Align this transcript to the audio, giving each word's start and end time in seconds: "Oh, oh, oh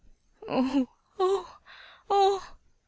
"Oh, 0.49 0.87
oh, 1.19 1.59
oh 2.09 2.57